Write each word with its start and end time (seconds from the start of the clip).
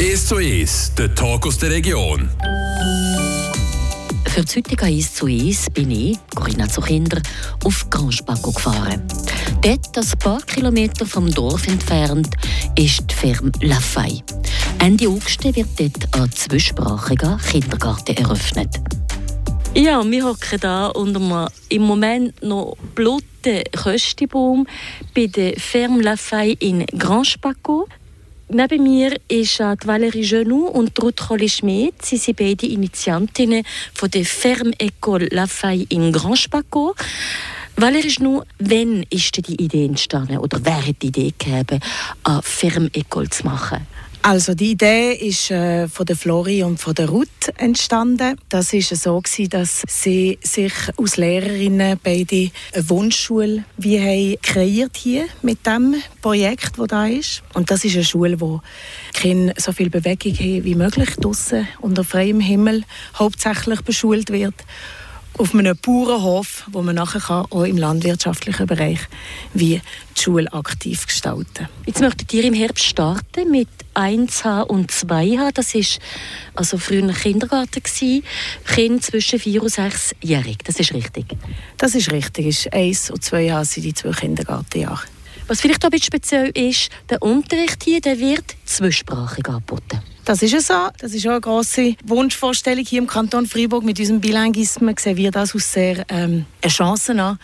1 0.00 0.28
zu 0.28 0.36
1, 0.36 0.94
der 0.96 1.14
Talk 1.14 1.46
aus 1.46 1.58
der 1.58 1.68
Region. 1.72 2.30
Für 4.28 4.40
das 4.40 4.56
heutige 4.56 4.86
1 4.86 5.14
zu 5.14 5.26
1 5.26 5.68
bin 5.74 5.90
ich, 5.90 6.18
Corinna 6.34 6.66
Zuchinder, 6.66 7.20
auf 7.64 7.90
Grand 7.90 8.14
Spaco 8.14 8.50
gefahren. 8.50 9.02
Dort, 9.60 9.98
ein 9.98 10.18
paar 10.18 10.40
Kilometer 10.40 11.04
vom 11.04 11.30
Dorf 11.30 11.66
entfernt, 11.66 12.30
ist 12.78 13.10
die 13.10 13.14
Firma 13.14 13.50
Lafay. 13.60 14.22
Ende 14.78 15.06
August 15.06 15.44
wird 15.44 15.68
dort 15.78 16.18
ein 16.18 16.32
zweisprachiger 16.32 17.38
Kindergarten 17.50 18.16
eröffnet. 18.16 18.70
Ja, 19.74 20.02
wir 20.02 20.24
hocken 20.24 20.60
da 20.60 20.86
unter 20.86 21.20
einem 21.20 21.48
im 21.68 21.82
Moment 21.82 22.42
noch 22.42 22.74
bluten 22.94 23.64
Köstibaum 23.70 24.66
bei 25.14 25.26
der 25.26 25.60
Ferme 25.60 26.00
Lafay 26.00 26.56
in 26.58 26.86
Grand 26.86 27.26
Spaco. 27.26 27.86
Neben 28.52 28.82
mir 28.82 29.16
ist 29.28 29.60
äh, 29.60 29.76
Valérie 29.86 30.28
Genoux 30.28 30.66
und 30.66 31.00
Ruth 31.00 31.18
Colli-Schmidt. 31.18 32.04
Sie 32.04 32.16
sind 32.16 32.36
beide 32.36 32.66
Initiantinnen 32.66 33.62
von 33.94 34.10
der 34.10 34.24
Ferme 34.24 34.72
École 34.72 35.32
Lafay 35.32 35.86
in 35.88 36.10
Grand 36.10 36.36
Spaco. 36.36 36.96
Valérie 37.76 38.12
Genoux, 38.12 38.42
wann 38.58 39.04
ist 39.08 39.36
die 39.46 39.54
Idee 39.54 39.84
entstanden 39.84 40.38
oder 40.38 40.58
wer 40.64 40.84
hat 40.84 41.00
die 41.00 41.06
Idee 41.06 41.32
gegeben, 41.38 41.78
eine 42.24 42.42
Ferme 42.42 42.88
École 42.88 43.30
zu 43.30 43.46
machen? 43.46 43.86
Also 44.22 44.54
die 44.54 44.72
Idee 44.72 45.14
ist 45.14 45.50
äh, 45.50 45.88
von 45.88 46.04
der 46.04 46.14
Flori 46.14 46.62
und 46.62 46.78
von 46.78 46.94
der 46.94 47.08
Ruth 47.08 47.28
entstanden. 47.56 48.36
Das 48.50 48.74
ist 48.74 48.94
so 48.94 49.22
dass 49.48 49.82
sie 49.88 50.38
sich 50.42 50.74
als 50.98 51.16
Lehrerinnen 51.16 51.98
beide 52.02 52.50
eine 52.74 52.90
Wunschschule 52.90 53.64
wie 53.78 53.98
haben 53.98 54.38
kreiert 54.42 54.98
hier 54.98 55.24
mit 55.40 55.66
dem 55.66 55.94
Projekt, 56.20 56.78
wo 56.78 56.84
da 56.84 57.06
ist. 57.06 57.42
Und 57.54 57.70
das 57.70 57.82
ist 57.86 57.94
eine 57.94 58.04
Schule, 58.04 58.38
wo 58.42 58.60
Kinder 59.14 59.54
so 59.56 59.72
viel 59.72 59.88
Bewegung 59.88 60.34
haben 60.34 60.64
wie 60.64 60.74
möglich 60.74 61.16
draußen 61.16 61.66
unter 61.80 62.04
freiem 62.04 62.40
Himmel 62.40 62.84
hauptsächlich 63.14 63.80
beschult 63.80 64.30
wird 64.30 64.54
auf 65.40 65.54
einem 65.54 65.74
Bauernhof, 65.74 66.64
wo 66.70 66.82
man 66.82 66.96
nachher 66.96 67.20
kann, 67.20 67.46
auch 67.48 67.64
im 67.64 67.78
landwirtschaftlichen 67.78 68.66
Bereich 68.66 68.98
wie 69.54 69.80
die 70.14 70.20
Schule 70.20 70.52
aktiv 70.52 71.06
gestalten 71.06 71.66
Jetzt 71.86 72.02
möchtet 72.02 72.34
ihr 72.34 72.44
im 72.44 72.52
Herbst 72.52 72.84
starten 72.84 73.50
mit 73.50 73.68
1H 73.94 74.64
und 74.64 74.92
2H. 74.92 75.52
Das 75.54 75.74
war 75.74 76.02
also 76.56 76.76
früher 76.76 77.02
ein 77.02 77.14
Kindergarten 77.14 77.82
gewesen. 77.82 78.22
Kinder 78.66 79.00
zwischen 79.00 79.38
4 79.38 79.62
und 79.62 79.70
6 79.70 80.14
Jahren. 80.20 80.56
Das 80.64 80.78
ist 80.78 80.92
richtig? 80.92 81.24
Das 81.78 81.94
ist 81.94 82.12
richtig. 82.12 82.46
Ist 82.46 82.72
1 82.72 83.10
und 83.10 83.24
2H 83.24 83.64
sind 83.64 83.84
die 83.84 83.94
zwei 83.94 84.10
Kindergartenjahre. 84.10 85.06
Was 85.50 85.60
vielleicht 85.60 85.84
auch 85.84 85.88
ein 85.88 85.90
bisschen 85.90 86.04
speziell 86.04 86.50
ist, 86.50 86.90
der 87.08 87.20
Unterricht 87.22 87.82
hier 87.82 88.00
der 88.00 88.20
wird 88.20 88.54
zweisprachig 88.66 89.48
angeboten. 89.48 90.00
Das 90.24 90.42
ist 90.42 90.54
es 90.54 90.68
so. 90.68 90.74
Das 90.98 91.12
ist 91.12 91.26
auch 91.26 91.32
eine 91.32 91.40
grosse 91.40 91.96
Wunschvorstellung 92.04 92.84
hier 92.84 93.00
im 93.00 93.08
Kanton 93.08 93.46
Freiburg. 93.46 93.82
Mit 93.82 93.98
unserem 93.98 94.20
Bilinguismus 94.20 94.94
sehen 95.00 95.16
wir 95.16 95.32
das 95.32 95.52
als 95.52 95.72
sehr 95.72 96.04
ähm, 96.08 96.46
eine 96.62 96.70
Chance 96.70 97.20
an, 97.20 97.40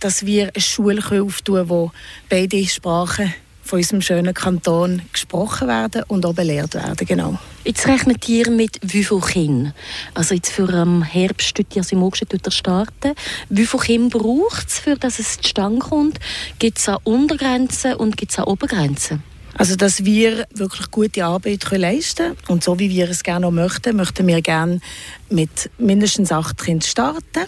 dass 0.00 0.24
wir 0.24 0.44
eine 0.54 0.62
Schule 0.62 1.02
auftun 1.02 1.56
können, 1.56 1.68
wo 1.68 1.92
beide 2.30 2.66
Sprachen 2.66 3.34
von 3.70 3.78
unserem 3.78 4.02
schönen 4.02 4.34
Kanton 4.34 5.02
gesprochen 5.12 5.68
werden 5.68 6.02
und 6.08 6.26
auch 6.26 6.34
belehrt 6.34 6.74
werden. 6.74 7.06
Genau. 7.06 7.38
Jetzt 7.64 7.86
rechnet 7.86 8.28
ihr 8.28 8.50
mit 8.50 8.80
wie 8.82 9.04
viel 9.04 9.20
Kindern? 9.20 9.74
Also 10.12 10.34
jetzt 10.34 10.50
für 10.50 10.68
am 10.74 11.04
Herbst, 11.04 11.56
also 11.76 11.94
im 11.94 12.02
August 12.02 12.52
starten. 12.52 13.14
Wie 13.48 13.64
viel 13.64 13.78
Kinder 13.78 14.18
braucht 14.18 14.66
es, 14.66 14.80
für 14.80 14.96
dass 14.96 15.20
es 15.20 15.36
zustande 15.36 15.78
kommt? 15.78 16.18
Gibt 16.58 16.78
es 16.78 16.88
auch 16.88 17.00
Untergrenzen 17.04 17.94
und 17.94 18.16
gibt 18.16 18.32
es 18.32 18.40
auch 18.40 18.48
Obergrenzen? 18.48 19.22
Also, 19.54 19.76
dass 19.76 20.04
wir 20.04 20.48
wirklich 20.52 20.90
gute 20.90 21.24
Arbeit 21.24 21.64
können 21.64 21.82
leisten 21.82 22.26
können. 22.26 22.36
Und 22.48 22.64
so 22.64 22.78
wie 22.80 22.90
wir 22.90 23.08
es 23.08 23.22
gerne 23.22 23.46
auch 23.46 23.52
möchten, 23.52 23.96
möchten 23.96 24.26
wir 24.26 24.42
gerne 24.42 24.80
mit 25.28 25.70
mindestens 25.78 26.32
acht 26.32 26.58
Kindern 26.58 26.82
starten. 26.82 27.46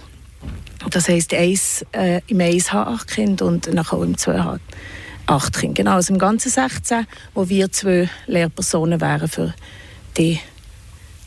Das 0.91 1.09
heisst, 1.09 1.35
eins, 1.35 1.85
äh, 1.93 2.21
im 2.29 2.41
1 2.41 2.73
hat 2.73 2.87
acht 2.87 3.09
Kinder 3.09 3.47
und 3.47 3.73
nachher 3.73 3.97
auch 3.97 4.03
im 4.03 4.17
2 4.17 4.39
hat 4.39 4.61
acht 5.33 5.59
Kinder. 5.59 5.75
Genau, 5.75 5.93
also 5.93 6.13
im 6.13 6.19
ganzen 6.19 6.51
16, 6.51 7.07
wo 7.35 7.49
wir 7.49 7.73
zwei 7.73 8.09
Lehrpersonen 8.27 9.01
wären 9.01 9.29
für 9.29 9.55
die 10.17 10.39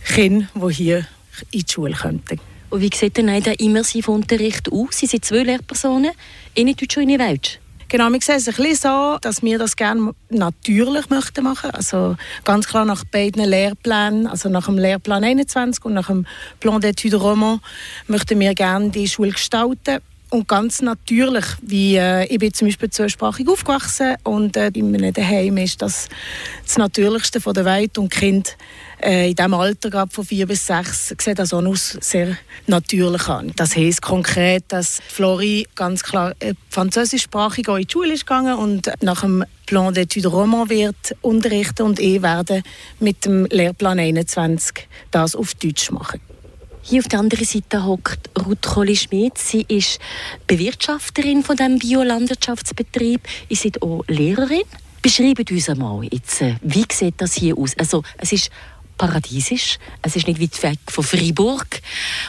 Kinder, 0.06 0.48
die 0.56 0.74
hier 0.74 1.08
in 1.52 1.62
die 1.62 1.66
Schule 1.72 1.94
kommen. 1.94 2.24
Und 2.70 2.82
wie 2.82 2.90
sieht 2.94 3.18
denn 3.18 3.28
der 3.28 3.60
immersive 3.60 4.12
Unterricht 4.12 4.72
aus? 4.72 4.98
Sie 4.98 5.06
sind 5.08 5.26
zwei 5.26 5.44
Lehrpersonen, 5.44 6.12
in 6.54 6.68
Deutsch 6.68 6.98
und 6.98 7.10
in 7.10 7.20
Welsch. 7.20 7.60
Genau, 7.88 8.10
wir 8.12 8.20
sehen 8.20 8.36
es 8.38 8.48
ein 8.48 8.56
bisschen 8.56 8.76
so, 8.76 9.18
dass 9.22 9.44
wir 9.44 9.60
das 9.60 9.76
gerne 9.76 10.12
natürlich 10.30 11.10
möchten 11.10 11.44
machen. 11.44 11.70
Also 11.72 12.16
ganz 12.44 12.68
klar 12.68 12.84
nach 12.84 13.06
beiden 13.06 13.46
Lehrplänen, 13.46 14.26
also 14.26 14.50
nach 14.50 14.66
dem 14.66 14.78
Lehrplan 14.78 15.24
21 15.24 15.86
und 15.86 15.94
nach 15.94 16.08
dem 16.08 16.26
Plan 16.60 16.82
d'études 16.82 17.18
Roman 17.18 17.62
möchten 18.08 18.40
wir 18.40 18.56
gerne 18.56 18.90
die 18.90 19.08
Schule 19.08 19.32
gestalten. 19.32 20.02
Und 20.36 20.50
ganz 20.50 20.82
natürlich, 20.82 21.46
wie 21.62 21.96
äh, 21.96 22.26
ich 22.26 22.40
bin 22.40 22.54
zum 22.54 22.68
Beispiel 22.68 22.90
zweisprachig 22.90 23.48
aufgewachsen 23.48 24.16
und 24.24 24.58
äh, 24.58 24.70
in 24.74 24.92
meinem 24.92 25.14
Daheim 25.14 25.56
ist 25.56 25.82
das 25.82 26.10
das 26.66 26.78
Natürlichste 26.78 27.40
von 27.40 27.54
der 27.54 27.64
Welt 27.64 27.98
und 27.98 28.10
Kind 28.10 28.58
äh, 29.02 29.30
in 29.30 29.36
diesem 29.38 29.54
Alter, 29.54 29.90
gerade 29.90 30.12
von 30.12 30.26
vier 30.26 30.46
bis 30.46 30.68
sechs, 30.68 31.16
sieht 31.18 31.40
das 31.40 31.54
auch 31.54 31.64
aus 31.64 31.98
sehr 32.02 32.36
natürlich 32.68 33.30
an. 33.30 33.54
Das 33.56 33.78
heisst 33.78 34.02
konkret, 34.02 34.66
dass 34.68 35.00
Flori 35.08 35.68
ganz 35.74 36.04
klar 36.04 36.34
äh, 36.42 36.54
französischsprachig 36.70 37.70
in 37.70 37.78
die 37.78 37.88
Schule 37.90 38.12
ist 38.12 38.28
gegangen 38.28 38.58
und 38.58 38.92
nach 39.02 39.22
dem 39.22 39.46
Plan 39.66 39.94
d'études 39.94 40.28
Roman 40.28 40.70
wird 40.70 41.16
unterrichten 41.22 41.84
und 41.84 41.98
ich 41.98 42.22
werde 42.22 42.62
mit 43.00 43.24
dem 43.24 43.46
Lehrplan 43.46 44.00
21 44.00 44.86
das 45.12 45.34
auf 45.34 45.54
Deutsch 45.54 45.92
machen. 45.92 46.20
Hier 46.88 47.00
auf 47.00 47.08
der 47.08 47.18
anderen 47.18 47.46
Seite 47.46 47.84
hockt 47.84 48.30
Ruth 48.46 48.62
Kohli-Schmidt. 48.62 49.40
Sie 49.40 49.66
ist 49.68 49.98
Bewirtschafterin 50.46 51.42
von 51.42 51.56
dem 51.56 51.80
Biolandwirtschaftsbetrieb. 51.80 53.22
Sie 53.50 53.70
ist 53.70 53.82
auch 53.82 54.04
Lehrerin. 54.08 54.62
Beschreibt 55.02 55.50
uns 55.50 55.68
einmal 55.68 56.04
jetzt, 56.12 56.44
äh, 56.44 56.58
wie 56.62 56.86
sieht 56.92 57.16
das 57.18 57.34
hier 57.34 57.58
aus? 57.58 57.76
Also, 57.80 58.04
es 58.20 58.34
ist 58.34 58.52
paradiesisch. 59.00 59.80
Es 60.04 60.16
ist 60.16 60.28
nicht 60.28 60.40
weit 60.40 60.62
weg 60.62 60.80
von 60.86 61.04
Freiburg. 61.04 61.82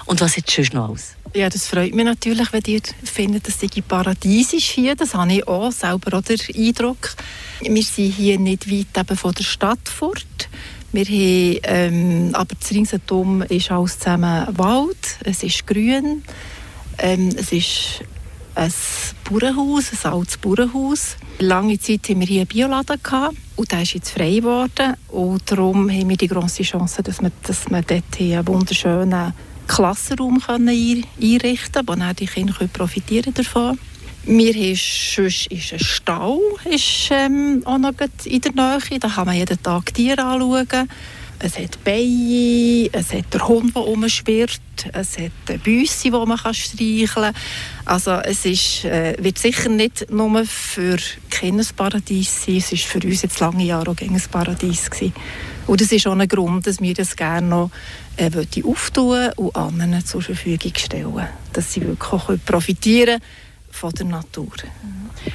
Und 0.06 0.22
was 0.22 0.32
sieht 0.32 0.58
es 0.58 0.72
noch 0.72 0.88
aus? 0.88 1.16
Ja, 1.34 1.50
das 1.50 1.66
freut 1.66 1.94
mich 1.94 2.06
natürlich, 2.06 2.50
wenn 2.50 2.62
ihr 2.66 2.80
findet, 3.04 3.46
dass 3.46 3.62
es 3.62 3.82
paradiesisch 3.86 4.70
hier. 4.70 4.96
Das 4.96 5.12
habe 5.12 5.34
ich 5.34 5.46
auch 5.46 5.70
selber 5.70 6.16
auch 6.16 6.22
den 6.22 6.40
Eindruck. 6.56 7.14
Wir 7.60 7.82
sind 7.82 8.14
hier 8.14 8.38
nicht 8.38 8.70
weit 8.70 8.86
eben 8.96 9.16
von 9.18 9.34
der 9.34 9.44
Stadt 9.44 9.86
fort. 9.86 10.48
Wir 10.92 11.04
haben, 11.04 11.60
ähm, 11.64 12.30
aber 12.34 12.54
das 12.58 12.70
Ringsherum 12.70 13.42
ist 13.42 13.70
alles 13.70 13.98
zusammen 13.98 14.46
Wald, 14.56 15.18
es 15.24 15.42
ist 15.42 15.66
grün, 15.66 16.22
ähm, 16.98 17.28
es 17.36 17.52
ist 17.52 18.02
ein 18.54 18.72
Bauernhaus, 19.28 19.92
ein 19.92 20.12
altes 20.12 20.38
Bauernhaus. 20.38 21.16
Lange 21.38 21.78
Zeit 21.78 22.08
haben 22.08 22.20
wir 22.20 22.26
hier 22.26 22.40
einen 22.40 22.48
Bioladen 22.48 22.98
und 23.56 23.70
der 23.70 23.82
ist 23.82 23.94
jetzt 23.94 24.10
frei 24.10 24.36
geworden. 24.36 24.94
Und 25.08 25.42
darum 25.50 25.90
haben 25.90 26.08
wir 26.08 26.16
die 26.16 26.28
grosse 26.28 26.62
Chance, 26.62 27.02
dass 27.02 27.20
wir, 27.20 27.30
dass 27.42 27.68
wir 27.68 27.82
dort 27.82 28.18
einen 28.18 28.46
wunderschönen 28.46 29.34
Klassenraum 29.66 30.40
einrichten 30.48 31.86
können, 31.86 32.08
wo 32.08 32.12
die 32.14 32.26
Kinder 32.26 32.54
profitieren 32.72 33.34
davon 33.34 33.78
wir 34.26 34.54
haben 34.54 34.74
sonst 34.74 35.46
ist 35.52 35.72
ein 35.72 35.78
Stall 35.78 36.38
ist, 36.64 37.08
ähm, 37.10 37.62
auch 37.64 37.78
noch 37.78 37.92
in 38.24 38.40
der 38.40 38.52
Nähe. 38.52 38.98
Da 38.98 39.08
kann 39.08 39.26
man 39.26 39.36
jeden 39.36 39.62
Tag 39.62 39.94
Tiere 39.94 40.24
anschauen. 40.24 40.88
Es 41.38 41.58
hat 41.58 41.84
Beine, 41.84 42.88
es 42.92 43.12
hat 43.12 43.32
der 43.32 43.46
Hund, 43.46 43.76
der 43.76 43.82
rumschwirrt, 43.82 44.60
es 44.92 45.18
hat 45.18 45.62
Büsse, 45.62 46.04
die 46.04 46.10
man 46.10 46.38
streicheln 46.38 47.06
kann. 47.06 47.34
Also 47.84 48.12
es 48.12 48.46
ist, 48.46 48.84
äh, 48.86 49.14
wird 49.20 49.38
sicher 49.38 49.68
nicht 49.68 50.10
nur 50.10 50.44
für 50.46 50.96
Kinder 51.30 51.62
ein 51.62 51.76
Paradies 51.76 52.46
sein, 52.46 52.56
es 52.56 52.72
war 52.72 52.78
für 52.78 53.06
uns 53.06 53.22
jetzt 53.22 53.38
lange 53.38 53.64
Jahre 53.64 53.90
auch 53.90 54.00
ein 54.00 54.22
Paradies 54.30 54.90
gewesen. 54.90 55.12
Und 55.66 55.80
das 55.80 55.92
ist 55.92 56.06
auch 56.06 56.16
ein 56.16 56.26
Grund, 56.26 56.66
dass 56.66 56.80
wir 56.80 56.94
das 56.94 57.14
gerne 57.14 57.46
noch 57.46 57.70
äh, 58.16 58.30
auftun 58.64 59.28
und 59.36 59.54
anderen 59.54 60.04
zur 60.06 60.22
Verfügung 60.22 60.72
stellen, 60.74 61.28
dass 61.52 61.72
sie 61.74 61.82
wirklich 61.82 62.12
auch 62.12 62.30
profitieren 62.46 63.20
können 63.20 63.45
von 63.76 63.92
der 63.92 64.06
Natur. 64.06 64.48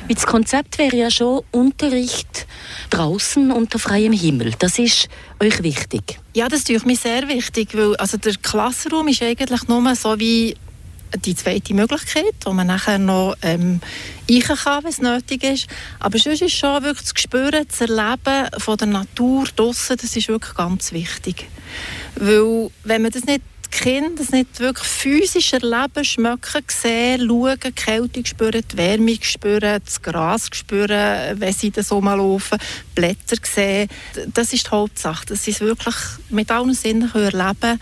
Das 0.08 0.26
Konzept 0.26 0.78
wäre 0.78 0.96
ja 0.96 1.12
schon 1.12 1.44
Unterricht 1.52 2.48
draußen 2.90 3.52
unter 3.52 3.80
freiem 3.80 4.14
Himmel. 4.14 4.54
Das 4.60 4.80
ist 4.80 5.08
euch 5.40 5.64
wichtig? 5.64 6.20
Ja, 6.34 6.48
das 6.48 6.70
ist 6.70 6.86
mir 6.86 6.96
sehr 6.96 7.28
wichtig, 7.28 7.70
weil 7.74 7.96
also 7.98 8.18
der 8.18 8.36
Klassenraum 8.36 9.08
ist 9.08 9.22
eigentlich 9.22 9.68
nur 9.68 9.96
so 9.96 10.20
wie 10.20 10.56
die 11.26 11.36
zweite 11.36 11.74
Möglichkeit, 11.74 12.36
wo 12.46 12.54
man 12.54 12.68
nachher 12.68 12.98
noch 12.98 13.36
ähm, 13.42 13.82
eichen 14.30 14.56
kann, 14.56 14.84
wenn 14.84 14.92
es 14.92 15.02
nötig 15.02 15.44
ist. 15.44 15.68
Aber 16.00 16.18
sonst 16.18 16.42
ist 16.42 16.54
schon 16.54 16.84
wirklich 16.84 17.12
das 17.12 17.22
Spüren, 17.22 17.66
das 17.68 17.82
Erleben 17.82 18.50
von 18.58 18.78
der 18.78 18.88
Natur 18.88 19.46
draussen, 19.56 19.98
das 20.02 20.16
ist 20.16 20.30
wirklich 20.30 20.56
ganz 20.56 20.94
wichtig. 20.94 21.48
Weil 22.16 22.72
wenn 22.84 23.02
man 23.02 23.12
das 23.12 23.26
nicht 23.26 23.42
Kinder 23.72 24.12
das 24.18 24.32
nicht 24.32 24.60
wirklich 24.60 24.88
physisch 24.88 25.54
erleben, 25.54 26.04
schmecken, 26.04 26.64
sehen, 26.68 27.28
schauen, 27.28 27.58
die 27.64 27.72
Kälte 27.72 28.26
spüren, 28.26 28.62
die 28.72 28.78
Wärme 28.78 29.18
spüren, 29.22 29.82
das 29.84 30.02
Gras 30.02 30.50
spüren, 30.52 31.40
wenn 31.40 31.54
sie 31.54 31.72
da 31.72 31.82
so 31.82 32.02
mal 32.02 32.18
laufen, 32.18 32.60
Blätter 32.94 33.38
sehen. 33.44 33.90
Das 34.34 34.54
ist 34.54 34.68
die 34.68 34.72
Hauptsache, 34.72 35.26
dass 35.26 35.46
sie 35.46 35.52
es 35.52 35.62
wirklich 35.62 35.96
mit 36.30 36.52
allen 36.52 36.74
Sinnen 36.74 37.10
erleben 37.14 37.60
können. 37.60 37.80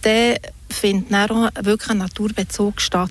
Dann 0.00 0.36
findet 0.70 1.12
dann 1.12 1.50
wirklich 1.60 1.90
ein 1.90 1.98
Naturbezug 1.98 2.80
statt. 2.80 3.10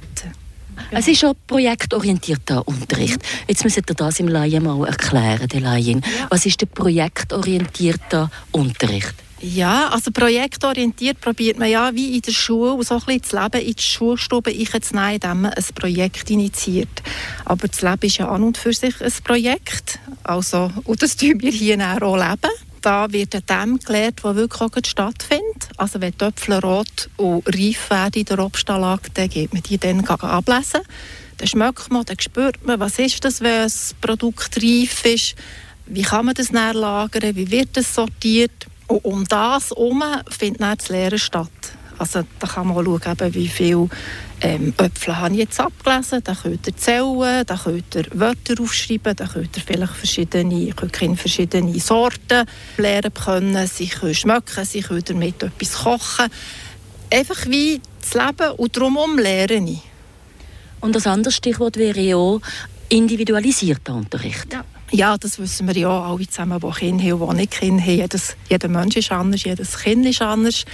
Es 0.90 1.08
ist 1.08 1.24
auch 1.24 1.36
projektorientierter 1.48 2.68
Unterricht. 2.68 3.20
Jetzt 3.48 3.64
müsst 3.64 3.78
ihr 3.78 3.84
das 3.84 4.20
im 4.20 4.28
Laien 4.28 4.64
mal 4.64 4.88
erklären, 4.88 5.48
der 5.48 5.62
Laien. 5.62 6.02
Ja. 6.02 6.28
Was 6.30 6.46
ist 6.46 6.60
der 6.62 6.66
projektorientierte 6.66 8.30
Unterricht? 8.52 9.14
Ja, 9.44 9.90
also 9.90 10.12
projektorientiert 10.12 11.20
probiert 11.20 11.58
man 11.58 11.68
ja 11.68 11.96
wie 11.96 12.16
in 12.16 12.22
der 12.22 12.32
Schule 12.32 12.84
so 12.84 12.96
ein 12.96 13.00
bisschen 13.00 13.22
das 13.22 13.32
Leben 13.32 13.68
in 13.68 13.74
die 13.74 13.82
Schulstube 13.82 14.52
einzunehmen, 14.52 15.14
indem 15.16 15.42
man 15.42 15.54
ein 15.54 15.64
Projekt 15.74 16.30
initiiert. 16.30 17.02
Aber 17.46 17.68
das 17.68 17.82
Leben 17.82 18.06
ist 18.06 18.18
ja 18.18 18.30
an 18.30 18.44
und 18.44 18.58
für 18.60 18.72
sich 18.72 19.02
ein 19.02 19.12
Projekt. 19.24 19.98
Also, 20.24 20.72
und 20.84 21.02
das 21.02 21.16
tun 21.16 21.42
wir 21.42 21.52
hier 21.52 21.76
auch 21.80 22.16
leben. 22.16 22.54
Da 22.84 23.12
wird 23.12 23.34
an 23.34 23.44
dem 23.48 23.80
gelehrt, 23.80 24.24
was 24.24 24.36
wirklich 24.36 24.62
auch 24.62 24.86
stattfindet. 24.86 25.70
Also 25.78 26.02
wenn 26.02 26.14
die 26.20 26.26
Äpfel 26.26 26.60
rot 26.60 27.10
und 27.18 27.48
reif 27.48 27.90
werden 27.90 28.20
in 28.20 28.26
der 28.26 28.40
Obstanlage, 28.40 29.10
dann 29.14 29.30
geht 29.30 29.54
man 29.54 29.64
die 29.64 29.80
dann 29.80 30.06
ablesen. 30.06 30.82
Dann 31.38 31.48
schmeckt 31.48 31.92
man, 31.92 32.06
dann 32.06 32.20
spürt 32.20 32.64
man, 32.66 32.80
was 32.80 33.00
ist 33.00 33.26
das, 33.26 33.42
wenn 33.42 33.64
das 33.64 33.96
Produkt 34.02 34.58
reif 34.58 35.04
ist. 35.04 35.36
Wie 35.88 36.04
kann 36.04 36.26
man 36.26 36.36
das 36.36 36.52
näher 36.52 36.76
lagern? 36.76 37.36
Wie 37.36 37.50
wird 37.50 37.76
das 37.76 37.96
sortiert? 37.96 38.68
Und 38.92 39.06
um 39.06 39.26
das 39.26 39.70
herum 39.70 40.04
findet 40.30 40.62
dann 40.62 40.78
das 40.78 40.90
Lehren 40.90 41.18
statt. 41.18 41.50
Also 41.98 42.24
da 42.40 42.48
kann 42.48 42.68
man 42.68 42.78
auch 42.78 43.00
schauen, 43.02 43.34
wie 43.34 43.48
viele 43.48 43.88
ähm, 44.42 44.74
Äpfel 44.78 45.18
habe 45.18 45.34
ich 45.34 45.42
jetzt 45.42 45.60
abgelesen. 45.60 46.22
Da 46.24 46.36
könnt 46.36 46.68
ihr 46.68 46.76
zählen, 46.76 47.46
da 47.46 47.56
könnt 47.56 47.96
ihr 47.96 48.06
Wörter 48.14 48.62
aufschreiben, 48.62 49.16
da 49.16 49.28
könnt 49.28 49.56
ihr 49.56 49.64
vielleicht 49.64 49.94
verschiedene, 49.94 50.74
könnt 50.74 51.20
verschiedene 51.20 51.80
Sorten 51.80 52.46
lernen 52.78 53.14
können. 53.14 53.68
Sie 53.68 53.88
können 53.88 54.16
schmecken, 54.16 54.66
sie 54.66 54.82
können 54.82 55.04
damit 55.06 55.44
etwas 55.44 55.84
kochen. 55.84 56.28
Einfach 57.14 57.46
wie 57.48 57.80
das 58.02 58.14
Leben 58.14 58.52
und 58.58 58.76
darum 58.76 59.18
lerne 59.18 59.72
ich. 59.72 59.82
Und 60.82 60.96
das 60.96 61.08
andere 61.08 61.32
Stichwort 61.32 61.78
wäre 61.78 62.02
ja 62.02 62.40
individualisierter 62.90 63.94
Unterricht. 63.94 64.52
Ja. 64.52 64.66
Ja, 64.94 65.18
das 65.18 65.40
wissen 65.40 65.68
wir 65.68 65.78
ja 65.78 66.02
alle 66.02 66.28
zusammen, 66.28 66.60
die 66.60 66.72
Kinder 66.72 67.04
haben 67.06 67.22
und 67.22 67.38
die 67.38 67.42
nicht 67.42 67.52
Kinder 67.52 67.82
haben. 67.82 67.96
Jedes, 67.96 68.36
jeder 68.50 68.68
Mensch 68.68 68.98
ist 68.98 69.12
anders, 69.12 69.44
jedes 69.44 69.78
Kind 69.78 70.06
ist 70.06 70.22
anders. 70.22 70.66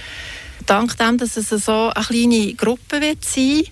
Dank 0.66 0.96
dem, 0.98 1.18
dass 1.18 1.36
es 1.36 1.50
so 1.50 1.90
eine 1.94 2.04
kleine 2.04 2.54
Gruppe 2.54 3.00
wird 3.00 3.24
sein 3.24 3.62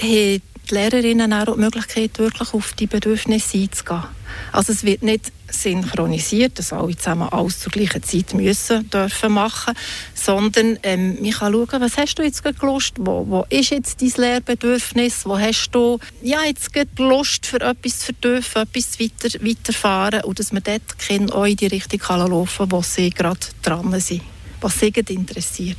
wird, 0.00 0.42
die 0.70 0.74
Lehrerinnen 0.74 1.32
auch 1.32 1.54
die 1.54 1.60
Möglichkeit, 1.60 2.18
wirklich 2.18 2.54
auf 2.54 2.72
die 2.74 2.86
Bedürfnisse 2.86 3.58
einzugehen. 3.58 4.04
Also 4.52 4.72
es 4.72 4.84
wird 4.84 5.02
nicht 5.02 5.32
synchronisiert, 5.50 6.58
dass 6.58 6.72
alle 6.72 6.96
zusammen 6.96 7.28
alles 7.30 7.60
zur 7.60 7.72
gleichen 7.72 8.02
Zeit 8.02 8.34
müssen 8.34 8.88
dürfen 8.90 9.32
machen, 9.32 9.74
sondern 10.14 10.78
ähm, 10.82 11.18
man 11.20 11.30
kann 11.30 11.52
schauen, 11.52 11.80
was 11.80 11.96
hast 11.96 12.16
du 12.16 12.22
jetzt 12.22 12.42
Lust, 12.60 12.94
wo, 12.98 13.26
wo 13.26 13.46
ist 13.48 13.70
jetzt 13.70 14.02
dein 14.02 14.12
Lehrbedürfnis, 14.16 15.24
wo 15.24 15.38
hast 15.38 15.70
du 15.70 15.98
ja, 16.22 16.42
jetzt 16.44 16.70
Lust 16.98 17.46
für 17.46 17.60
etwas 17.60 18.00
zu 18.00 18.12
vertiefen, 18.12 18.62
etwas 18.62 19.00
weiter, 19.00 19.44
weiterfahren? 19.44 20.24
Und 20.24 20.38
dass 20.38 20.52
man 20.52 20.62
dort 20.62 20.82
die 20.92 21.06
Kinder 21.06 21.34
auch 21.34 21.46
in 21.46 21.56
die 21.56 21.66
Richtung 21.66 22.00
laufen 22.28 22.58
kann, 22.58 22.72
wo 22.72 22.82
sie 22.82 23.10
gerade 23.10 23.40
dran 23.62 23.98
sind, 24.00 24.22
was 24.60 24.78
sie 24.78 24.88
interessiert 24.88 25.78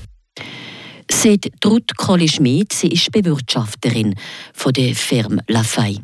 sagt 1.11 1.49
Ruth 1.65 1.95
Kohli-Schmid. 1.97 2.71
Sie 2.71 2.87
ist 2.87 3.11
Bewirtschafterin 3.11 4.15
von 4.53 4.73
der 4.73 4.95
Firma 4.95 5.41
Lafay. 5.47 5.97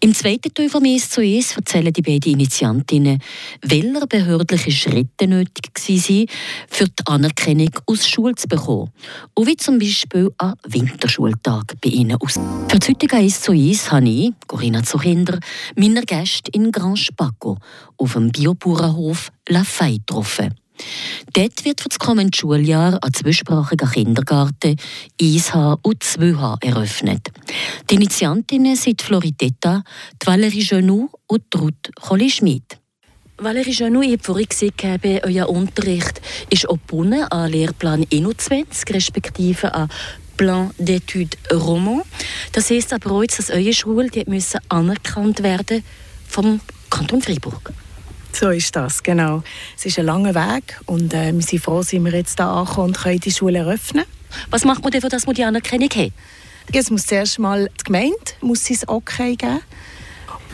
Im 0.00 0.14
zweiten 0.14 0.54
Teil 0.54 0.68
von 0.68 0.82
«Mies 0.82 1.10
zu 1.10 1.20
Es» 1.20 1.56
erzählen 1.56 1.92
die 1.92 2.02
beiden 2.02 2.32
Initiantinnen, 2.32 3.20
welche 3.62 4.06
behördliche 4.06 4.70
Schritte 4.70 5.26
nötig 5.26 5.70
waren, 5.74 6.26
für 6.68 6.84
die 6.86 7.06
Anerkennung 7.06 7.70
aus 7.86 8.08
Schule 8.08 8.36
zu 8.36 8.48
bekommen. 8.48 8.90
Und 9.34 9.46
wie 9.46 9.56
zum 9.56 9.78
Beispiel 9.78 10.30
an 10.38 10.54
Winterschultag 10.66 11.74
bei 11.80 11.90
ihnen 11.90 12.16
aus. 12.20 12.34
Für 12.68 12.78
das 12.78 12.88
heutige 12.88 13.16
«Eis 13.16 13.40
zu 13.42 13.52
Es» 13.52 13.90
habe 13.90 14.08
ich, 14.08 14.32
Corinna 14.46 14.82
Zuchinder, 14.82 15.38
meine 15.76 16.02
Gäste 16.02 16.50
in 16.52 16.70
Grand 16.72 16.98
Spaco 16.98 17.58
auf 17.96 18.12
dem 18.12 18.30
Biobauernhof 18.30 19.30
Lafay 19.48 19.98
getroffen. 19.98 20.54
Dort 21.32 21.64
wird 21.64 21.80
für 21.80 21.88
das 21.88 21.98
kommende 21.98 22.36
Schuljahr 22.36 22.98
ein 23.02 23.12
zweisprachiger 23.12 23.86
Kindergarten 23.86 24.76
1H 25.20 25.78
und 25.82 26.02
2H 26.02 26.64
eröffnet. 26.64 27.28
Die 27.90 27.96
Initiantinnen 27.96 28.76
sind 28.76 29.02
Floridetta, 29.02 29.82
Valerie 30.24 30.66
Genou 30.66 31.08
und 31.26 31.44
Ruth 31.54 31.90
Colli-Schmid. 32.00 32.78
Valerie 33.38 33.74
Genou, 33.74 34.02
ich 34.02 34.12
habe 34.12 34.22
vorhin 34.22 34.48
gesehen, 34.48 35.20
euer 35.22 35.48
Unterricht 35.48 36.20
ist 36.50 36.66
gebunden 36.66 37.22
an 37.22 37.50
Lehrplan 37.50 38.04
21, 38.12 38.94
respektive 38.94 39.72
an 39.74 39.88
Plan 40.36 40.70
d'études 40.78 41.36
Roman. 41.52 42.02
Das 42.52 42.70
heisst 42.70 42.92
aber 42.92 43.10
auch, 43.10 43.24
dass 43.24 43.50
eure 43.50 43.72
Schule 43.72 44.08
die 44.08 44.24
müssen 44.26 44.60
anerkannt 44.68 45.42
werden 45.42 45.84
vom 46.26 46.60
Kanton 46.88 47.20
Freiburg. 47.20 47.72
So 48.32 48.50
ist 48.50 48.76
das, 48.76 49.02
genau. 49.02 49.42
Es 49.76 49.86
ist 49.86 49.98
ein 49.98 50.06
langer 50.06 50.34
Weg 50.34 50.80
und 50.86 51.12
äh, 51.14 51.32
wir 51.32 51.42
sind 51.42 51.62
froh, 51.62 51.78
dass 51.78 51.92
wir 51.92 52.12
jetzt 52.12 52.38
hier 52.38 52.46
angekommen 52.46 52.88
und 52.88 52.98
können 52.98 53.20
die 53.20 53.32
Schule 53.32 53.58
eröffnen 53.58 54.04
Was 54.50 54.64
macht 54.64 54.82
man 54.82 54.92
denn, 54.92 55.00
dass 55.00 55.26
man 55.26 55.34
die 55.34 55.44
Anerkennung 55.44 55.88
hat? 55.90 56.12
Es 56.72 56.90
muss 56.90 57.06
zuerst 57.06 57.38
mal 57.38 57.68
die 57.80 57.84
Gemeinde 57.84 58.16
muss 58.40 58.68
es 58.70 58.86
okay 58.86 59.36
geben. 59.36 59.60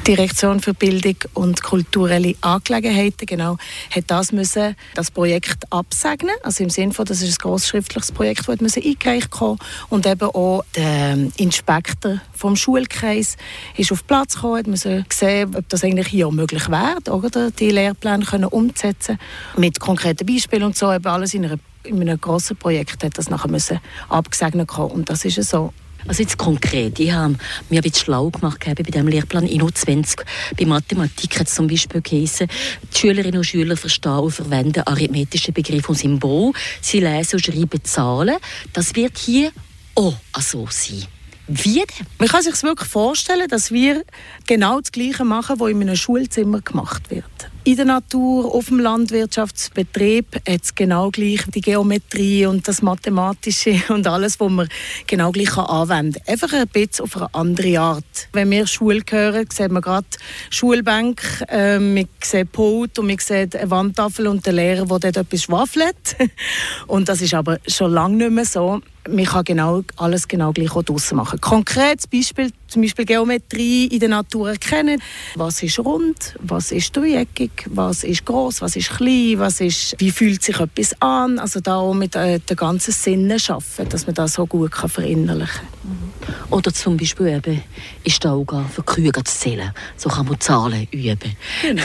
Direktion 0.07 0.61
für 0.61 0.75
Bildung 0.75 1.17
und 1.33 1.63
kulturelle 1.63 2.35
Angelegenheiten 2.43 3.27
genau, 3.27 3.57
hat 3.91 4.05
das 4.09 4.33
müssen 4.33 4.77
das 4.95 5.11
Projekt 5.11 5.65
absegnen, 5.71 6.35
also 6.43 6.63
im 6.63 6.71
Sinne 6.71 6.93
von, 6.93 7.07
das 7.07 7.23
ist 7.23 7.33
ein 7.33 7.43
großschriftliches 7.43 8.13
Projekt, 8.13 8.47
das 8.47 8.61
müssen 8.61 8.83
eingereicht 8.83 9.31
kommen. 9.31 9.59
Und 9.89 10.07
eben 10.07 10.29
auch 10.29 10.63
der 10.77 11.17
Inspektor 11.37 12.21
vom 12.35 12.57
Schulkreis 12.57 13.37
ist 13.77 13.93
auf 13.93 14.07
Platz 14.07 14.35
gekommen, 14.35 14.59
hat 14.59 14.67
müssen 14.67 15.07
sehen, 15.11 15.55
ob 15.57 15.69
das 15.69 15.85
eigentlich 15.85 16.09
hier 16.09 16.29
auch 16.29 16.33
möglich 16.33 16.69
wäre, 16.69 16.99
oder? 17.11 17.51
Die 17.51 17.71
Lehrpläne 17.71 18.25
können 18.25 18.45
umzusetzen 18.45 19.19
mit 19.57 19.81
konkreten 19.81 20.27
Beispielen 20.27 20.65
und 20.65 20.77
so, 20.77 20.93
eben 20.93 21.07
alles 21.07 21.35
in, 21.35 21.47
einer, 21.47 21.59
in 21.85 22.01
einem 22.01 22.21
grossen 22.21 22.57
Projekt 22.57 23.05
hat 23.05 23.17
das 23.17 23.31
nachher 23.31 23.51
müssen 23.51 23.81
abgesegnet 24.09 24.69
kommen. 24.69 24.91
Und 24.91 25.09
das 25.09 25.25
ist 25.25 25.43
so 25.43 25.73
also 26.07 26.23
jetzt 26.23 26.37
konkret, 26.37 26.99
ich 27.01 27.13
habe 27.13 27.37
mir 27.71 27.81
ein 27.81 27.83
bisschen 27.83 28.05
schlau 28.05 28.31
gemacht 28.31 28.65
bei 28.65 28.75
dem 28.75 29.09
Lehrplan 29.09 29.47
INO 29.47 29.71
20. 29.71 30.25
Bei 30.59 30.67
Mathematik 30.67 31.41
hat 31.41 31.49
es 31.49 31.55
zum 31.55 31.67
Beispiel 31.67 32.03
geheißen, 32.03 32.47
die 32.93 32.99
Schülerinnen 32.99 33.39
und 33.39 33.45
Schüler 33.45 33.77
verstehen 33.77 34.19
und 34.19 34.31
verwenden 34.31 34.83
arithmetische 34.85 35.53
Begriffe 35.53 35.89
und 35.89 35.99
Symbole, 35.99 36.53
sie 36.81 37.01
lesen 37.01 37.37
und 37.37 37.45
schreiben 37.45 37.85
Zahlen. 37.85 38.37
Das 38.73 38.95
wird 38.95 39.19
hier 39.19 39.51
auch 39.95 40.17
so 40.41 40.67
sein. 40.71 41.07
Wie 41.47 41.75
denn? 41.75 42.07
Man 42.19 42.29
kann 42.29 42.43
sich 42.43 42.63
wirklich 42.63 42.89
vorstellen, 42.89 43.49
dass 43.49 43.71
wir 43.71 44.05
genau 44.47 44.81
das 44.81 44.93
Gleiche 44.93 45.25
machen, 45.25 45.61
was 45.61 45.71
in 45.71 45.83
einem 45.83 45.97
Schulzimmer 45.97 46.61
gemacht 46.61 47.11
wird. 47.11 47.51
In 47.67 47.77
der 47.77 47.87
Natur, 47.87 48.55
auf 48.55 48.67
dem 48.67 48.79
Landwirtschaftsbetrieb 48.79 50.35
hat 50.47 50.63
es 50.63 50.75
genau 50.75 51.11
gleich 51.11 51.41
die 51.47 51.63
Geometrie 51.63 52.45
und 52.45 52.69
das 52.69 52.83
Mathematische 52.83 53.81
und 53.89 54.07
alles, 54.07 54.39
was 54.39 54.51
man 54.51 54.69
genau 55.07 55.33
gleich 55.33 55.57
anwenden 55.57 56.21
kann. 56.23 56.33
Einfach 56.35 56.53
ein 56.53 56.69
bisschen 56.69 57.05
auf 57.07 57.17
eine 57.17 57.33
andere 57.33 57.81
Art. 57.81 58.29
Wenn 58.35 58.51
wir 58.51 58.67
Schule 58.67 59.01
hören, 59.09 59.47
sehen 59.51 59.73
wir 59.73 59.81
gerade 59.81 60.07
Schulbank, 60.51 61.23
äh, 61.49 61.81
wir 61.81 62.07
sehen 62.23 62.49
Pult 62.49 62.99
und 62.99 63.09
wir 63.09 63.17
sehen 63.19 63.49
eine 63.55 63.71
Wandtafel 63.71 64.27
und 64.27 64.45
den 64.45 64.57
Lehrer, 64.57 64.85
der 64.85 64.99
dort 64.99 65.17
etwas 65.17 65.45
schwafelt. 65.45 66.17
und 66.87 67.09
das 67.09 67.23
ist 67.23 67.33
aber 67.33 67.61
schon 67.67 67.93
lange 67.93 68.17
nicht 68.17 68.31
mehr 68.31 68.45
so 68.45 68.83
man 69.09 69.25
kann 69.25 69.45
genau, 69.45 69.83
alles 69.97 70.29
genau 70.29 70.53
gleich 70.53 70.75
auch 70.75 70.83
draussen 70.83 71.17
machen. 71.17 71.41
Konkretes 71.41 72.07
Beispiel, 72.07 72.51
zum 72.75 72.83
Beispiel 72.83 73.05
Geometrie 73.05 73.87
in 73.87 74.01
der 74.01 74.09
Natur 74.09 74.51
erkennen. 74.51 75.01
Was 75.37 75.63
ist 75.63 75.79
rund, 75.79 76.35
was 76.41 76.73
ist 76.73 76.97
dreieckig, 76.97 77.53
was 77.71 78.03
ist 78.03 78.27
groß, 78.27 78.63
was 78.63 78.75
ist 78.75 78.91
klein, 78.91 79.39
was 79.39 79.61
ist, 79.61 79.95
wie 79.99 80.11
fühlt 80.11 80.43
sich 80.43 80.59
etwas 80.59 81.01
an. 81.01 81.39
Also 81.39 81.61
da 81.61 81.77
auch 81.77 81.95
mit 81.95 82.17
äh, 82.17 82.41
den 82.41 82.57
ganzen 82.57 82.91
Sinnen 82.91 83.39
schaffen, 83.39 83.89
dass 83.89 84.07
man 84.07 84.17
das 84.17 84.35
so 84.35 84.47
gut 84.47 84.73
kann 84.73 84.91
verinnerlichen 84.91 85.69
kann. 85.83 85.93
Mhm. 85.93 86.53
Oder 86.53 86.75
zum 86.75 86.97
Beispiel 86.97 87.29
eben 87.29 87.63
in 88.03 88.11
Stauga 88.11 88.65
für 88.75 88.83
Krüge 88.83 89.23
zu 89.23 89.39
zählen. 89.39 89.71
So 89.97 90.09
kann 90.09 90.27
man 90.27 90.41
Zahlen 90.41 90.89
üben. 90.91 91.37
Genau. 91.63 91.83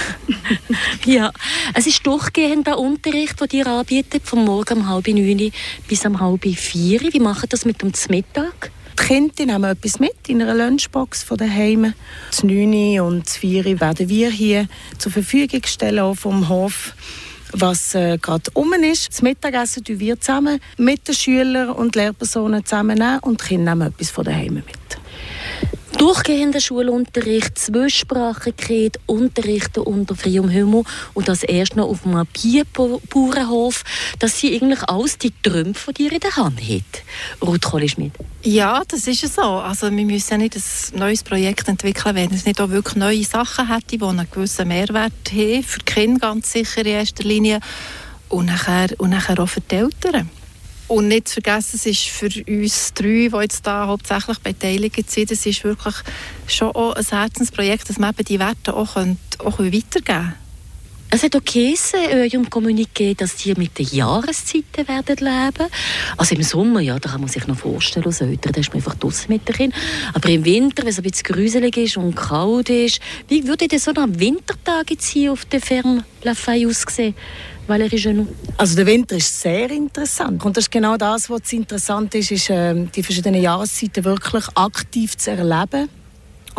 ja, 1.06 1.32
es 1.76 1.86
ist 1.86 2.06
durchgehend 2.08 2.66
der 2.66 2.80
Unterricht, 2.80 3.40
den 3.40 3.60
ihr 3.60 3.68
anbietet, 3.68 4.24
vom 4.26 4.44
Morgen 4.44 4.80
um 4.80 4.90
halb 4.90 5.08
neun 5.08 5.52
bis 5.88 6.04
um 6.04 6.20
halb 6.20 6.46
vier. 6.46 7.02
Wie 7.02 7.20
machen 7.20 7.48
das 7.50 7.66
mit 7.66 7.84
dem 7.84 7.92
Mittag? 8.10 8.72
Die 9.10 9.16
Kinder 9.16 9.46
nehmen 9.48 9.64
etwas 9.64 10.00
mit 10.00 10.28
in 10.28 10.40
einer 10.40 10.54
Lunchbox 10.54 11.24
von 11.24 11.38
daheim. 11.38 11.96
Das 12.30 12.44
9 12.44 13.00
und 13.00 13.26
das 13.26 13.38
4 13.38 13.80
werden 13.80 14.08
wir 14.08 14.30
hier 14.30 14.68
zur 15.00 15.12
Verfügung 15.12 15.62
stellen, 15.66 16.00
auch 16.00 16.14
vom 16.14 16.48
Hof. 16.48 16.94
was 17.52 17.96
äh, 17.96 18.20
gerade 18.20 18.52
um 18.54 18.72
ist. 18.74 19.10
Das 19.10 19.24
Mittagessen 19.24 19.84
tun 19.84 20.00
wir 20.00 20.20
zusammen 20.20 20.60
mit 20.78 21.08
den 21.08 21.16
Schülern 21.16 21.72
und 21.72 21.96
Lehrpersonen 21.96 22.64
zusammen 22.64 23.02
und 23.22 23.42
die 23.42 23.48
Kinder 23.48 23.74
nehmen 23.74 23.88
etwas 23.88 24.12
von 24.12 24.26
daheim 24.26 24.54
mit 24.54 24.66
durchgehender 26.00 26.62
Schulunterricht, 26.62 27.60
Zweisprachigkeit, 27.60 29.00
Unterrichten 29.06 29.82
unter 29.82 30.16
freiem 30.16 30.48
Himmel 30.48 30.84
und 31.14 31.28
das 31.28 31.44
erst 31.44 31.76
noch 31.76 31.90
auf 31.90 32.06
einem 32.06 32.26
Bierbauernhof, 32.26 33.84
dass 34.18 34.40
sie 34.40 34.56
eigentlich 34.56 34.82
alles 34.88 35.18
die 35.18 35.34
Träume 35.44 35.74
von 35.74 35.94
dir 35.94 36.12
in 36.14 36.22
der 36.22 36.36
Hand 36.38 36.62
hat. 36.62 37.04
Ruth 37.46 37.64
Kohli-Schmidt. 37.64 38.14
Ja, 38.44 38.82
das 38.88 39.08
ist 39.08 39.36
so. 39.36 39.42
Also 39.42 39.92
wir 39.92 40.06
müssen 40.06 40.32
ja 40.32 40.38
nicht 40.38 40.56
ein 40.56 41.00
neues 41.00 41.22
Projekt 41.22 41.68
entwickeln, 41.68 42.16
wenn 42.16 42.32
es 42.32 42.46
nicht 42.46 42.62
auch 42.62 42.70
wirklich 42.70 42.96
neue 42.96 43.24
Sachen 43.26 43.68
hätte, 43.68 43.98
die 43.98 44.02
einen 44.02 44.28
gewissen 44.32 44.70
Mehrwert 44.70 45.12
haben, 45.32 45.64
für 45.64 45.80
die 45.80 45.86
Kinder 45.86 46.20
ganz 46.20 46.54
sicher 46.54 46.80
in 46.82 46.88
erster 46.88 47.26
Linie 47.26 47.60
und 48.30 48.46
nachher, 48.46 48.88
und 49.00 49.10
nachher 49.10 49.38
auch 49.40 49.50
für 49.50 49.62
die 49.62 49.76
Eltern. 49.76 50.30
Und 50.90 51.08
nicht 51.08 51.28
zu 51.28 51.36
vergessen, 51.36 51.76
es 51.76 51.86
ist 51.86 52.08
für 52.08 52.30
uns 52.48 52.94
drei, 52.96 53.30
die 53.32 53.42
jetzt 53.42 53.66
da 53.66 53.86
hauptsächlich 53.86 54.40
beteiligt 54.40 55.10
sind, 55.10 55.32
es 55.32 55.46
ist 55.46 55.64
wirklich 55.64 55.96
schon 56.48 56.72
auch 56.72 56.96
ein 56.96 57.06
Herzensprojekt, 57.06 57.90
dass 57.90 58.00
man 58.00 58.10
eben 58.10 58.26
die 58.26 58.40
Werte 58.40 58.76
auch, 58.76 58.98
auch 58.98 59.60
weitergeben 59.60 60.04
können. 60.04 60.34
Es 61.12 61.24
hat 61.24 61.36
auch 61.36 61.44
geheißen, 61.44 62.00
in 62.12 62.18
eurem 62.20 62.50
Kommuniqué, 62.50 63.18
dass 63.18 63.44
ihr 63.44 63.58
mit 63.58 63.80
den 63.80 63.88
Jahreszeiten 63.88 64.88
werden 64.88 65.16
leben 65.18 65.72
Also 66.18 66.36
im 66.36 66.44
Sommer, 66.44 66.82
ja, 66.82 67.00
da 67.00 67.10
kann 67.10 67.22
man 67.22 67.30
sich 67.30 67.48
noch 67.48 67.58
vorstellen, 67.58 68.06
als 68.06 68.22
Eltern, 68.22 68.52
da 68.54 68.60
ist 68.60 68.70
man 68.70 68.78
einfach 68.78 68.94
draußen 68.94 69.26
mit 69.28 69.48
den 69.48 69.56
Kindern. 69.56 69.80
Aber 70.14 70.30
im 70.30 70.46
Winter, 70.46 70.84
wenn 70.84 70.90
es 70.90 71.00
ein 71.00 71.04
bisschen 71.04 71.24
gruselig 71.24 71.78
ist 71.78 71.98
und 71.98 72.16
kalt 72.16 72.70
ist, 72.70 73.00
wie 73.28 73.48
würde 73.48 73.68
denn 73.68 73.80
so 73.80 73.92
ein 73.92 74.20
Wintertag 74.20 74.92
jetzt 74.92 75.08
hier 75.08 75.32
auf 75.32 75.46
der 75.46 75.62
Ferme 75.62 76.06
La 76.22 76.36
Faye 76.36 76.68
aussehen? 76.68 77.16
Also 78.58 78.76
der 78.76 78.86
Winter 78.86 79.16
ist 79.16 79.42
sehr 79.42 79.70
interessant 79.72 80.44
und 80.44 80.58
das 80.58 80.66
ist 80.66 80.72
genau 80.72 80.96
das, 80.96 81.30
was 81.30 81.54
interessant 81.54 82.14
ist, 82.16 82.32
ist 82.32 82.50
äh, 82.50 82.74
die 82.96 83.04
verschiedenen 83.04 83.42
Jahreszeiten 83.42 84.04
wirklich 84.04 84.46
aktiv 84.56 85.18
zu 85.18 85.32
erleben 85.32 85.90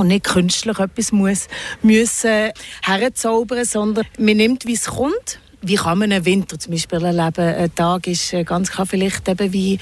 und 0.00 0.08
nicht 0.08 0.24
künstlich 0.24 0.78
etwas 0.78 1.12
muss, 1.12 1.48
müssen 1.82 2.50
herzaubern, 2.82 3.64
sondern 3.64 4.06
man 4.18 4.36
nimmt, 4.36 4.66
wie 4.66 4.74
es 4.74 4.86
kommt 4.86 5.40
wie 5.62 5.74
kann 5.74 5.98
man 5.98 6.10
einen 6.10 6.24
Winter 6.24 6.58
zum 6.58 6.72
Beispiel 6.72 7.02
erleben? 7.02 7.54
Ein 7.54 7.74
Tag 7.74 8.06
ist 8.06 8.32
äh, 8.32 8.44
ganz 8.44 8.70
klar 8.70 8.86
vielleicht 8.86 9.28
eben, 9.28 9.52
wie, 9.52 9.78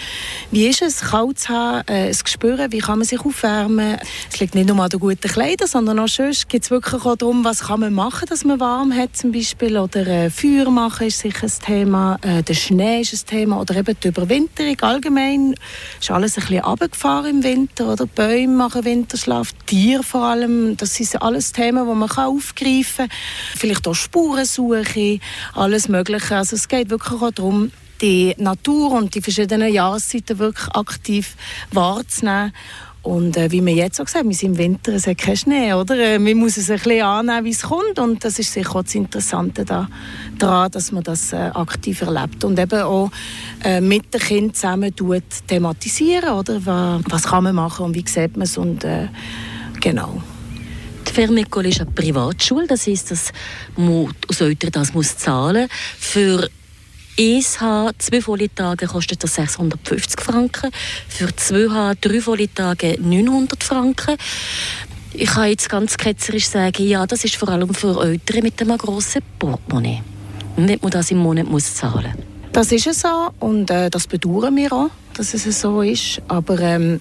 wie 0.50 0.66
ist 0.66 0.82
es, 0.82 1.00
kalt 1.00 1.38
zu 1.38 1.49
haben, 1.50 1.87
äh, 1.88 2.08
es 2.08 2.23
spüren, 2.26 2.73
wie 2.73 2.78
kann 2.78 2.99
man 2.99 3.06
sich 3.06 3.20
aufwärmen? 3.20 3.97
Es 4.32 4.40
liegt 4.40 4.54
nicht 4.54 4.68
nur 4.68 4.82
an 4.82 4.90
den 4.90 5.00
guten 5.00 5.28
Kleidern, 5.28 5.68
sondern 5.68 6.00
auch 6.00 6.08
sonst 6.08 6.49
geht 6.49 6.64
es 6.64 6.70
wirklich 6.70 7.04
auch 7.04 7.16
darum, 7.16 7.44
was 7.44 7.61
kann 7.61 7.80
man 7.80 7.94
machen, 7.94 8.26
dass 8.28 8.44
man 8.44 8.58
warm 8.58 8.92
hat 8.92 9.16
zum 9.16 9.32
Beispiel 9.32 9.78
oder 9.78 10.06
äh, 10.06 10.30
Feuer 10.30 10.70
machen 10.70 11.06
ist 11.06 11.20
sicher 11.20 11.47
ein 11.47 11.52
Thema, 11.64 12.18
äh, 12.23 12.42
der 12.42 12.54
Schnee 12.54 13.00
ist 13.00 13.12
ein 13.12 13.26
Thema 13.26 13.61
oder 13.61 13.76
eben 13.76 13.97
die 14.02 14.08
Überwinterung 14.08 14.80
allgemein 14.80 15.54
ist 16.00 16.11
alles 16.11 16.37
ein 16.37 16.42
bisschen 16.42 16.64
runtergefahren 16.64 17.30
im 17.30 17.42
Winter 17.44 17.92
oder 17.92 18.06
Bäume 18.06 18.54
machen 18.54 18.85
Winterschlaf, 18.85 19.52
Tiere 19.66 20.02
vor 20.02 20.25
allem, 20.25 20.76
das 20.76 20.94
sind 20.94 21.20
alles 21.23 21.52
Themen, 21.52 21.88
die 21.88 21.94
man 21.94 22.11
aufgreifen 22.11 23.08
kann. 23.08 23.18
Vielleicht 23.56 23.87
auch 23.87 23.94
Spurensuche, 23.94 25.20
alles 25.69 25.89
Mögliche. 25.89 26.37
Also 26.37 26.57
es 26.57 26.67
geht 26.67 26.89
wirklich 26.89 27.21
auch 27.21 27.31
darum, 27.31 27.71
die 28.01 28.35
Natur 28.39 28.93
und 28.93 29.15
die 29.15 29.21
verschiedenen 29.21 29.71
Jahreszeiten 29.71 30.39
wirklich 30.39 30.69
aktiv 30.75 31.37
wahrzunehmen. 31.73 32.53
Und 33.03 33.37
äh, 33.37 33.51
wie 33.53 33.65
wir 33.65 33.75
jetzt 33.75 34.01
auch 34.01 34.07
gesagt 34.07 34.27
wir 34.27 34.35
sind 34.35 34.53
im 34.53 34.59
Winter, 34.59 34.95
es 34.95 35.07
hat 35.07 35.19
keinen 35.19 35.37
Schnee, 35.37 35.75
oder? 35.75 35.97
Äh, 35.99 36.19
man 36.19 36.35
muss 36.39 36.57
es 36.57 36.71
ein 36.71 36.79
bisschen 36.79 37.03
annehmen, 37.03 37.45
wie 37.45 37.51
es 37.51 37.63
kommt. 37.63 37.99
Und 37.99 38.25
das 38.25 38.39
ist 38.39 38.53
sicher 38.53 38.77
auch 38.77 38.83
das 38.83 38.95
Interessante 38.95 39.67
da, 39.67 39.89
daran, 40.39 40.71
dass 40.71 40.91
man 40.91 41.03
das 41.03 41.35
äh, 41.35 41.37
aktiv 41.37 42.01
erlebt. 42.01 42.45
Und 42.45 42.59
eben 42.59 42.81
auch 42.81 43.11
äh, 43.63 43.83
mit 43.83 44.13
den 44.15 44.21
Kindern 44.21 44.55
zusammen 44.55 44.97
tut, 44.97 45.23
thematisieren, 45.47 46.31
oder? 46.31 46.65
Was, 46.65 47.03
was 47.11 47.23
kann 47.25 47.45
man 47.45 47.55
machen 47.55 47.85
und 47.85 47.95
wie 47.95 48.05
sieht 48.07 48.37
man 48.37 48.45
es 48.45 48.57
und 48.57 48.85
äh, 48.85 49.09
genau. 51.15 51.27
Fermecole 51.27 51.69
ist 51.69 51.81
eine 51.81 51.91
Privatschule, 51.91 52.67
das 52.67 52.87
heisst, 52.87 53.11
dass 53.11 53.33
man 53.77 54.15
als 54.29 54.41
Eltern 54.41 54.71
das 54.73 54.95
muss 54.95 55.17
zahlen 55.17 55.69
Für 55.99 56.49
ESH, 57.19 57.59
zwei 57.99 58.21
volle 58.21 58.55
Tage 58.55 58.87
kostet 58.87 59.25
das 59.25 59.35
650 59.35 60.21
Franken, 60.21 60.71
für 61.09 61.27
2H, 61.27 61.97
drei 62.00 62.21
volle 62.21 62.53
Tage 62.53 62.97
900 63.00 63.65
Franken. 63.65 64.17
Ich 65.15 65.31
kann 65.31 65.49
jetzt 65.49 65.69
ganz 65.69 65.97
ketzerisch 65.97 66.47
sagen, 66.47 66.87
ja, 66.87 67.07
das 67.07 67.25
ist 67.25 67.35
vor 67.35 67.49
allem 67.49 67.75
für 67.75 68.00
Eltern 68.00 68.45
mit 68.45 68.61
einem 68.62 68.79
grossen 68.79 69.23
Portemonnaie. 69.37 70.03
Nicht 70.57 70.83
man 70.83 70.93
das 70.93 71.11
im 71.11 71.19
Monat 71.19 71.49
muss 71.49 71.75
zahlen 71.75 72.15
Das 72.53 72.71
ist 72.71 72.87
es 72.87 73.00
so 73.00 73.31
und 73.41 73.69
äh, 73.71 73.91
das 73.91 74.07
bedauern 74.07 74.55
wir 74.55 74.73
auch, 74.73 74.91
dass 75.15 75.35
es 75.35 75.61
so 75.61 75.83
ist. 75.83 76.23
Aber 76.29 76.61
ähm, 76.61 77.00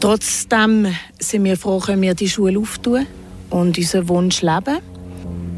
trotzdem 0.00 0.86
sind 1.18 1.44
wir 1.44 1.58
froh, 1.58 1.78
können 1.78 2.00
wir 2.00 2.14
die 2.14 2.28
Schule 2.28 2.58
auftun 2.58 3.06
und 3.50 3.78
unseren 3.78 4.08
Wunsch 4.08 4.42
leben. 4.42 4.78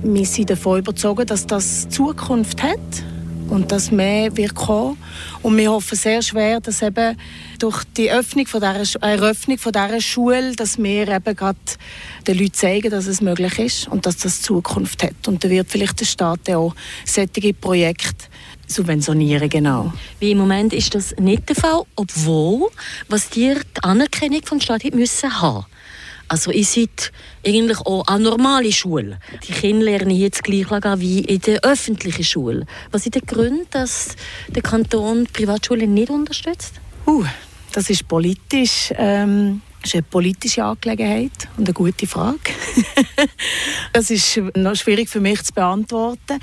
Wir 0.03 0.27
sind 0.27 0.51
davon 0.51 0.79
überzeugt, 0.79 1.31
dass 1.31 1.47
das 1.47 1.89
Zukunft 1.89 2.63
hat 2.63 2.79
und 3.51 3.73
dass 3.73 3.91
mehr 3.91 4.35
wird 4.37 4.55
kommen. 4.55 4.97
Und 5.43 5.57
wir 5.57 5.71
hoffen 5.71 5.97
sehr 5.97 6.23
schwer, 6.23 6.61
dass 6.61 6.83
eben 6.83 7.19
durch 7.59 7.85
die 7.97 8.11
Öffnung 8.11 8.47
von 8.47 8.61
dieser, 8.61 9.03
Eröffnung 9.03 9.59
von 9.59 9.73
dieser 9.73 10.01
Schule, 10.01 10.55
dass 10.55 10.79
wir 10.79 11.09
eben 11.09 11.37
gerade 11.37 11.59
den 12.27 12.39
Leuten 12.39 12.55
zeigen, 12.55 12.91
dass 12.91 13.07
es 13.07 13.21
möglich 13.21 13.59
ist 13.59 13.89
und 13.89 14.07
dass 14.07 14.19
das 14.19 14.41
Zukunft 14.41 15.03
hat. 15.03 15.29
Und 15.29 15.45
da 15.45 15.51
wird 15.51 15.69
vielleicht 15.69 16.01
der 16.01 16.07
Staat 16.07 16.49
auch 16.51 16.75
solche 17.05 17.53
Projekte 17.53 18.27
subventionieren, 18.67 19.49
genau. 19.49 19.93
Wie 20.21 20.31
im 20.31 20.39
Moment 20.39 20.73
ist 20.73 20.95
das 20.95 21.15
nicht 21.19 21.49
der 21.49 21.57
Fall, 21.57 21.83
obwohl, 21.97 22.69
was 23.09 23.29
dir 23.31 23.57
die 23.57 23.83
Anerkennung 23.83 24.43
vom 24.45 24.61
Staat 24.61 24.85
müssen 24.95 25.41
haben 25.41 25.67
also 26.31 26.53
ihr 26.53 26.65
seid 26.65 27.11
eigentlich 27.45 27.81
auch 27.81 28.07
eine 28.07 28.23
normale 28.23 28.71
Schule. 28.71 29.19
Die 29.49 29.53
Kinder 29.53 29.85
lernen 29.87 30.13
jetzt 30.13 30.45
gleich 30.45 30.71
wie 30.71 31.21
in 31.21 31.41
der 31.41 31.65
öffentlichen 31.65 32.23
Schule. 32.23 32.67
Was 32.93 33.03
sind 33.03 33.17
die 33.17 33.21
Gründe, 33.21 33.67
dass 33.71 34.15
der 34.49 34.63
Kanton 34.63 35.25
die 35.25 35.33
Privatschulen 35.33 35.93
nicht 35.93 36.09
unterstützt? 36.09 36.75
Uh, 37.05 37.25
das 37.73 37.91
ist 37.91 38.07
politisch. 38.07 38.93
Ähm 38.97 39.61
das 39.83 39.91
ist 39.91 39.95
eine 39.95 40.03
politische 40.03 40.63
Angelegenheit 40.63 41.49
und 41.57 41.65
eine 41.65 41.73
gute 41.73 42.07
Frage. 42.07 42.39
das 43.95 44.11
ist 44.11 44.37
noch 44.55 44.77
schwierig 44.77 45.09
für 45.09 45.21
mich 45.21 45.43
zu 45.43 45.55
beantworten. 45.55 46.39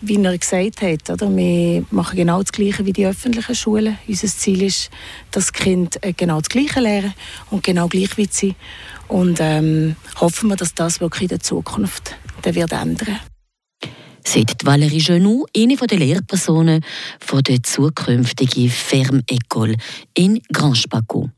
Wie 0.00 0.16
er 0.24 0.38
gesagt 0.38 0.80
hat, 0.80 1.10
oder? 1.10 1.36
wir 1.36 1.84
machen 1.90 2.16
genau 2.16 2.40
das 2.40 2.50
Gleiche 2.50 2.86
wie 2.86 2.94
die 2.94 3.06
öffentlichen 3.06 3.54
Schulen. 3.54 3.98
Unser 4.08 4.28
Ziel 4.28 4.62
ist, 4.62 4.88
dass 5.32 5.52
die 5.52 5.58
Kinder 5.58 5.98
äh, 6.00 6.14
genau 6.14 6.38
das 6.40 6.48
Gleiche 6.48 6.80
lernen 6.80 7.12
und 7.50 7.62
genau 7.62 7.88
gleich 7.88 8.16
weit 8.16 8.32
sind. 8.32 8.56
Und 9.08 9.38
ähm, 9.40 9.96
hoffen 10.20 10.50
wir, 10.50 10.56
dass 10.56 10.74
das 10.74 11.00
wirklich 11.00 11.22
in 11.22 11.28
der 11.28 11.40
Zukunft 11.40 12.14
dann 12.42 12.54
wird 12.54 12.72
ändern 12.72 13.18
sagt 14.28 14.64
Valérie 14.66 15.04
Genoux, 15.04 15.46
eine 15.56 15.76
der 15.76 15.98
Lehrpersonen 15.98 16.84
der 17.46 17.62
zukünftigen 17.62 18.68
Ferme-École 18.68 19.76
in 20.14 20.42
Grand 20.52 20.76
Spaco. 20.76 21.30